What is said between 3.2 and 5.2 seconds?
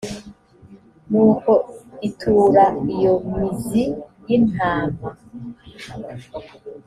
m zi y intama